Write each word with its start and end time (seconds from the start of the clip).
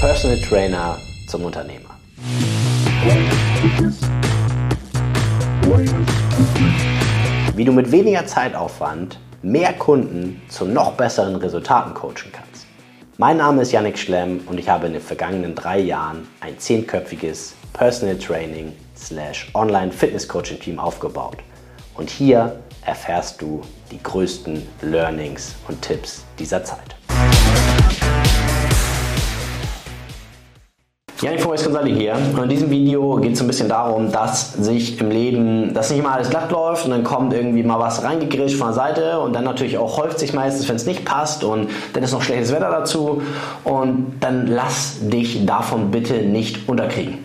Personal 0.00 0.40
Trainer 0.40 0.98
zum 1.28 1.44
Unternehmer. 1.44 1.90
Wie 7.54 7.64
du 7.66 7.72
mit 7.72 7.92
weniger 7.92 8.24
Zeitaufwand 8.24 9.18
mehr 9.42 9.74
Kunden 9.74 10.40
zu 10.48 10.64
noch 10.64 10.92
besseren 10.92 11.36
Resultaten 11.36 11.92
coachen 11.92 12.32
kannst. 12.32 12.64
Mein 13.18 13.36
Name 13.36 13.60
ist 13.60 13.72
Yannick 13.72 13.98
Schlemm 13.98 14.40
und 14.46 14.58
ich 14.58 14.70
habe 14.70 14.86
in 14.86 14.94
den 14.94 15.02
vergangenen 15.02 15.54
drei 15.54 15.80
Jahren 15.80 16.26
ein 16.40 16.58
zehnköpfiges 16.58 17.56
Personal 17.74 18.16
Training 18.16 18.72
slash 18.96 19.50
Online 19.52 19.92
Fitness 19.92 20.26
Coaching 20.26 20.58
Team 20.58 20.78
aufgebaut. 20.78 21.36
Und 21.94 22.08
hier 22.08 22.58
erfährst 22.86 23.42
du 23.42 23.60
die 23.90 24.02
größten 24.02 24.66
Learnings 24.80 25.56
und 25.68 25.82
Tipps 25.82 26.24
dieser 26.38 26.64
Zeit. 26.64 26.96
Janik 31.22 31.42
Forrest 31.42 31.64
Gonzali 31.66 31.94
hier 31.94 32.14
und 32.14 32.44
in 32.44 32.48
diesem 32.48 32.70
Video 32.70 33.16
geht 33.16 33.34
es 33.34 33.42
ein 33.42 33.46
bisschen 33.46 33.68
darum, 33.68 34.10
dass 34.10 34.54
sich 34.54 34.98
im 35.02 35.10
Leben, 35.10 35.74
dass 35.74 35.90
nicht 35.90 35.98
immer 35.98 36.12
alles 36.12 36.30
glatt 36.30 36.50
läuft 36.50 36.86
und 36.86 36.92
dann 36.92 37.04
kommt 37.04 37.34
irgendwie 37.34 37.62
mal 37.62 37.78
was 37.78 38.02
reingegrischt 38.02 38.56
von 38.56 38.68
der 38.68 38.74
Seite 38.74 39.20
und 39.20 39.34
dann 39.34 39.44
natürlich 39.44 39.76
auch 39.76 39.98
häuft 39.98 40.18
sich 40.18 40.32
meistens, 40.32 40.66
wenn 40.70 40.76
es 40.76 40.86
nicht 40.86 41.04
passt 41.04 41.44
und 41.44 41.68
dann 41.92 42.02
ist 42.02 42.12
noch 42.12 42.22
schlechtes 42.22 42.52
Wetter 42.52 42.70
dazu 42.70 43.20
und 43.64 44.14
dann 44.20 44.46
lass 44.46 44.96
dich 45.00 45.44
davon 45.44 45.90
bitte 45.90 46.22
nicht 46.22 46.66
unterkriegen. 46.66 47.18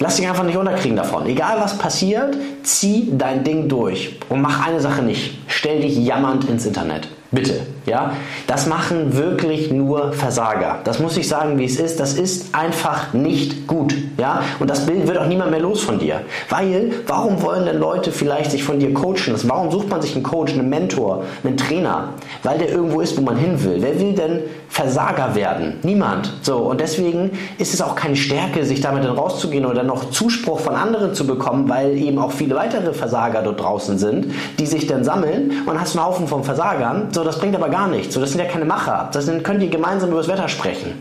Lass 0.00 0.16
dich 0.16 0.26
einfach 0.28 0.42
nicht 0.42 0.56
unterkriegen 0.56 0.96
davon. 0.96 1.26
Egal 1.26 1.58
was 1.60 1.78
passiert, 1.78 2.36
zieh 2.64 3.12
dein 3.12 3.44
Ding 3.44 3.68
durch 3.68 4.18
und 4.28 4.42
mach 4.42 4.66
eine 4.66 4.80
Sache 4.80 5.02
nicht. 5.02 5.38
Stell 5.46 5.80
dich 5.80 5.96
jammernd 5.96 6.48
ins 6.48 6.66
Internet. 6.66 7.08
Bitte, 7.32 7.60
ja? 7.86 8.12
Das 8.46 8.66
machen 8.66 9.16
wirklich 9.16 9.72
nur 9.72 10.12
Versager. 10.12 10.78
Das 10.84 11.00
muss 11.00 11.16
ich 11.16 11.26
sagen, 11.26 11.58
wie 11.58 11.64
es 11.64 11.80
ist. 11.80 11.98
Das 11.98 12.14
ist 12.14 12.54
einfach 12.54 13.12
nicht 13.14 13.66
gut, 13.66 13.96
ja? 14.16 14.42
Und 14.60 14.70
das 14.70 14.86
Bild 14.86 15.08
wird 15.08 15.18
auch 15.18 15.26
niemand 15.26 15.50
mehr 15.50 15.60
los 15.60 15.82
von 15.82 15.98
dir. 15.98 16.20
Weil, 16.48 16.92
warum 17.06 17.42
wollen 17.42 17.66
denn 17.66 17.78
Leute 17.78 18.12
vielleicht 18.12 18.52
sich 18.52 18.62
von 18.62 18.78
dir 18.78 18.94
coachen 18.94 19.32
lassen? 19.32 19.48
Warum 19.48 19.72
sucht 19.72 19.88
man 19.88 20.00
sich 20.00 20.14
einen 20.14 20.22
Coach, 20.22 20.52
einen 20.52 20.68
Mentor, 20.68 21.24
einen 21.42 21.56
Trainer? 21.56 22.10
Weil 22.44 22.58
der 22.58 22.70
irgendwo 22.70 23.00
ist, 23.00 23.16
wo 23.16 23.22
man 23.22 23.36
hin 23.36 23.62
will. 23.64 23.78
Wer 23.80 23.98
will 23.98 24.12
denn 24.12 24.42
Versager 24.68 25.34
werden? 25.34 25.78
Niemand. 25.82 26.32
So, 26.42 26.58
und 26.58 26.80
deswegen 26.80 27.32
ist 27.58 27.74
es 27.74 27.82
auch 27.82 27.96
keine 27.96 28.14
Stärke, 28.14 28.64
sich 28.64 28.80
damit 28.80 29.04
dann 29.04 29.16
rauszugehen 29.16 29.66
oder 29.66 29.82
noch 29.82 30.10
Zuspruch 30.10 30.60
von 30.60 30.74
anderen 30.74 31.14
zu 31.14 31.26
bekommen, 31.26 31.68
weil 31.68 31.96
eben 31.96 32.18
auch 32.18 32.30
viele 32.30 32.54
weitere 32.54 32.92
Versager 32.92 33.42
dort 33.42 33.60
draußen 33.60 33.98
sind, 33.98 34.32
die 34.58 34.66
sich 34.66 34.86
dann 34.86 35.02
sammeln 35.02 35.62
und 35.66 35.80
hast 35.80 35.96
einen 35.96 36.06
Haufen 36.06 36.28
von 36.28 36.44
Versagern 36.44 37.08
so, 37.16 37.24
das 37.24 37.38
bringt 37.38 37.56
aber 37.56 37.70
gar 37.70 37.88
nichts. 37.88 38.14
So, 38.14 38.20
das 38.20 38.32
sind 38.32 38.40
ja 38.40 38.46
keine 38.46 38.66
Macher. 38.66 39.08
Das 39.10 39.24
sind, 39.24 39.42
könnt 39.42 39.62
ihr 39.62 39.70
gemeinsam 39.70 40.10
über 40.10 40.18
das 40.18 40.28
Wetter 40.28 40.48
sprechen. 40.48 41.00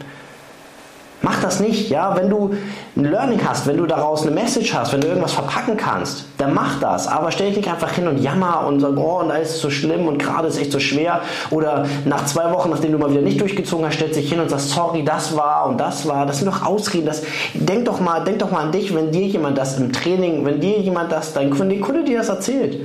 Mach 1.21 1.41
das 1.41 1.59
nicht, 1.59 1.89
ja. 1.89 2.15
Wenn 2.15 2.29
du 2.29 2.53
ein 2.95 3.03
Learning 3.03 3.41
hast, 3.45 3.67
wenn 3.67 3.75
du 3.75 3.85
daraus 3.85 4.21
eine 4.21 4.31
Message 4.31 4.73
hast, 4.73 4.93
wenn 4.93 5.01
du 5.01 5.07
irgendwas 5.07 5.33
verpacken 5.33 5.75
kannst, 5.75 6.23
dann 6.37 6.53
mach 6.53 6.79
das. 6.79 7.09
Aber 7.09 7.31
stell 7.31 7.47
dich 7.47 7.57
nicht 7.57 7.69
einfach 7.69 7.91
hin 7.91 8.07
und 8.07 8.19
jammer 8.19 8.65
und 8.65 8.79
sag, 8.79 8.95
oh, 8.95 9.19
und 9.19 9.29
alles 9.29 9.55
ist 9.55 9.61
so 9.61 9.69
schlimm 9.69 10.07
und 10.07 10.19
gerade 10.19 10.47
ist 10.47 10.57
echt 10.57 10.71
so 10.71 10.79
schwer. 10.79 11.19
Oder 11.49 11.85
nach 12.05 12.23
zwei 12.27 12.49
Wochen, 12.53 12.69
nachdem 12.69 12.93
du 12.93 12.97
mal 12.97 13.11
wieder 13.11 13.21
nicht 13.21 13.41
durchgezogen 13.41 13.85
hast, 13.85 13.95
stellst 13.95 14.17
dich 14.17 14.29
hin 14.29 14.39
und 14.39 14.49
sagst, 14.49 14.69
sorry, 14.69 15.03
das 15.03 15.35
war 15.35 15.67
und 15.67 15.81
das 15.81 16.07
war. 16.07 16.25
Das 16.25 16.37
sind 16.37 16.47
doch 16.47 16.65
Ausreden. 16.65 17.07
Das, 17.07 17.23
denk 17.55 17.83
doch 17.83 17.99
mal, 17.99 18.23
denk 18.23 18.39
doch 18.39 18.51
mal 18.51 18.61
an 18.61 18.71
dich, 18.71 18.95
wenn 18.95 19.11
dir 19.11 19.27
jemand 19.27 19.57
das 19.57 19.77
im 19.77 19.91
Training, 19.91 20.45
wenn 20.45 20.61
dir 20.61 20.79
jemand 20.79 21.11
das, 21.11 21.33
dein, 21.33 21.51
die 21.67 21.81
Kunde 21.81 22.05
dir 22.05 22.19
das 22.19 22.29
erzählt 22.29 22.79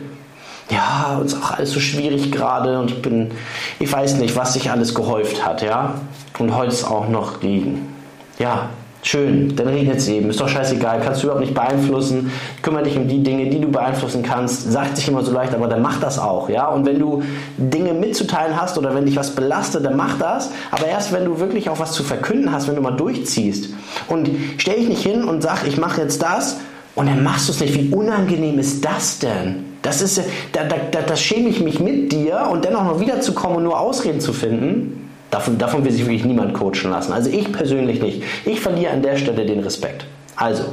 ja, 0.70 1.18
uns 1.20 1.34
auch 1.34 1.50
alles 1.52 1.72
so 1.72 1.80
schwierig 1.80 2.30
gerade 2.30 2.78
und 2.78 2.90
ich 2.90 3.02
bin, 3.02 3.32
ich 3.78 3.92
weiß 3.92 4.16
nicht, 4.16 4.36
was 4.36 4.52
sich 4.52 4.70
alles 4.70 4.94
gehäuft 4.94 5.44
hat, 5.44 5.62
ja. 5.62 5.94
Und 6.38 6.54
heute 6.56 6.72
ist 6.72 6.84
auch 6.84 7.08
noch 7.08 7.42
Regen. 7.42 7.92
Ja, 8.38 8.70
schön, 9.02 9.54
dann 9.56 9.68
regnet 9.68 9.98
es 9.98 10.08
eben, 10.08 10.30
ist 10.30 10.40
doch 10.40 10.48
scheißegal, 10.48 11.00
kannst 11.00 11.22
du 11.22 11.26
überhaupt 11.26 11.44
nicht 11.44 11.54
beeinflussen, 11.54 12.30
kümmere 12.62 12.84
dich 12.84 12.96
um 12.96 13.08
die 13.08 13.22
Dinge, 13.22 13.50
die 13.50 13.60
du 13.60 13.68
beeinflussen 13.68 14.22
kannst, 14.22 14.70
sagt 14.70 14.96
sich 14.96 15.08
immer 15.08 15.22
so 15.22 15.32
leicht, 15.32 15.54
aber 15.54 15.66
dann 15.66 15.82
mach 15.82 15.98
das 16.00 16.18
auch, 16.18 16.48
ja. 16.48 16.68
Und 16.68 16.86
wenn 16.86 16.98
du 16.98 17.22
Dinge 17.58 17.92
mitzuteilen 17.92 18.58
hast 18.58 18.78
oder 18.78 18.94
wenn 18.94 19.06
dich 19.06 19.16
was 19.16 19.34
belastet, 19.34 19.84
dann 19.84 19.96
mach 19.96 20.18
das, 20.18 20.50
aber 20.70 20.86
erst 20.86 21.12
wenn 21.12 21.24
du 21.24 21.40
wirklich 21.40 21.68
auch 21.68 21.80
was 21.80 21.92
zu 21.92 22.04
verkünden 22.04 22.52
hast, 22.52 22.68
wenn 22.68 22.76
du 22.76 22.82
mal 22.82 22.92
durchziehst. 22.92 23.70
Und 24.06 24.30
stell 24.58 24.76
dich 24.76 24.88
nicht 24.88 25.02
hin 25.02 25.24
und 25.24 25.42
sag, 25.42 25.66
ich 25.66 25.78
mache 25.78 26.02
jetzt 26.02 26.22
das 26.22 26.58
und 26.94 27.06
dann 27.06 27.24
machst 27.24 27.48
du 27.48 27.52
es 27.52 27.60
nicht. 27.60 27.74
Wie 27.74 27.94
unangenehm 27.94 28.58
ist 28.58 28.84
das 28.84 29.18
denn? 29.18 29.69
Das 29.82 30.02
ist, 30.02 30.20
da, 30.52 30.64
da, 30.64 31.00
da, 31.00 31.16
schäme 31.16 31.48
ich 31.48 31.60
mich 31.60 31.80
mit 31.80 32.12
dir 32.12 32.48
und 32.50 32.64
dennoch 32.64 32.84
noch 32.84 33.00
wiederzukommen 33.00 33.58
und 33.58 33.64
nur 33.64 33.80
Ausreden 33.80 34.20
zu 34.20 34.32
finden. 34.32 35.10
Davon, 35.30 35.56
davon 35.58 35.84
will 35.84 35.92
sich 35.92 36.02
wirklich 36.02 36.24
niemand 36.24 36.54
coachen 36.54 36.90
lassen. 36.90 37.12
Also 37.12 37.30
ich 37.30 37.50
persönlich 37.52 38.02
nicht. 38.02 38.22
Ich 38.44 38.60
verliere 38.60 38.92
an 38.92 39.02
der 39.02 39.16
Stelle 39.16 39.46
den 39.46 39.60
Respekt. 39.60 40.04
Also, 40.36 40.64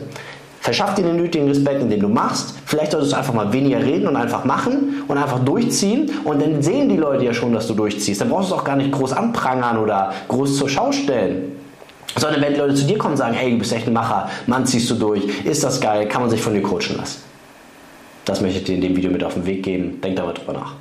verschaff 0.60 0.96
dir 0.96 1.04
den 1.04 1.16
nötigen 1.16 1.48
Respekt, 1.48 1.82
indem 1.82 2.02
du 2.02 2.10
machst. 2.10 2.56
Vielleicht 2.66 2.92
solltest 2.92 3.14
du 3.14 3.18
einfach 3.18 3.34
mal 3.34 3.54
weniger 3.54 3.80
reden 3.80 4.08
und 4.08 4.16
einfach 4.16 4.44
machen 4.44 5.04
und 5.08 5.18
einfach 5.18 5.40
durchziehen. 5.40 6.12
Und 6.26 6.42
dann 6.42 6.62
sehen 6.62 6.90
die 6.90 6.98
Leute 6.98 7.24
ja 7.24 7.34
schon, 7.34 7.54
dass 7.54 7.68
du 7.68 7.76
durchziehst. 7.76 8.20
Dann 8.20 8.30
brauchst 8.30 8.50
du 8.50 8.56
es 8.56 8.60
auch 8.60 8.66
gar 8.66 8.76
nicht 8.76 8.92
groß 8.92 9.14
anprangern 9.14 9.78
oder 9.78 10.12
groß 10.28 10.58
zur 10.58 10.68
Schau 10.68 10.92
stellen. 10.92 11.54
Sondern 12.18 12.42
wenn 12.42 12.58
Leute 12.58 12.74
zu 12.74 12.86
dir 12.86 12.98
kommen 12.98 13.12
und 13.12 13.18
sagen, 13.18 13.36
hey, 13.36 13.52
du 13.52 13.60
bist 13.60 13.72
echt 13.72 13.88
ein 13.88 13.94
Macher, 13.94 14.30
Mann, 14.48 14.66
ziehst 14.66 14.90
du 14.90 14.96
durch, 14.96 15.24
ist 15.46 15.64
das 15.64 15.80
geil, 15.80 16.08
kann 16.08 16.22
man 16.22 16.32
sich 16.32 16.42
von 16.42 16.54
dir 16.54 16.64
coachen 16.64 16.98
lassen. 16.98 17.22
Das 18.28 18.42
möchte 18.42 18.60
ich 18.60 18.66
dir 18.66 18.76
in 18.76 18.82
dem 18.82 18.96
Video 18.98 19.10
mit 19.10 19.24
auf 19.24 19.36
den 19.36 19.46
Weg 19.46 19.64
geben. 19.64 20.02
Denk 20.02 20.18
darüber 20.18 20.52
nach. 20.52 20.76